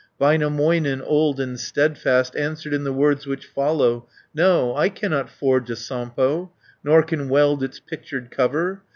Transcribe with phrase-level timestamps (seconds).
[0.19, 5.75] Väinämöinen, old and steadfast, Answered in the words which follow: "No, I cannot forge a
[5.75, 6.51] Sampo,
[6.83, 8.81] Nor can weld its pictured cover.